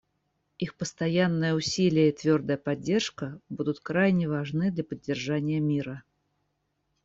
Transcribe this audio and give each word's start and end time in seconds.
Их 0.57 0.73
постоянные 0.77 1.53
усилия 1.53 2.09
и 2.09 2.11
твердая 2.11 2.57
поддержка 2.57 3.39
будут 3.49 3.79
крайне 3.81 4.27
важны 4.27 4.71
для 4.71 4.83
поддержания 4.83 5.59
мира. 5.59 6.01